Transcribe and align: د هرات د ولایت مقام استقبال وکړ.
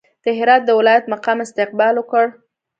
د 0.23 0.25
هرات 0.37 0.61
د 0.65 0.69
ولایت 0.79 1.05
مقام 1.13 1.37
استقبال 1.45 1.93
وکړ. 1.97 2.25